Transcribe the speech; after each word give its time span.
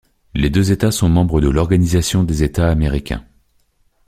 Les 0.33 0.49
deux 0.49 0.71
États 0.71 0.89
sont 0.91 1.09
membres 1.09 1.41
de 1.41 1.47
l'Organisation 1.49 2.23
des 2.23 2.41
États 2.41 2.71
américains. 2.71 3.23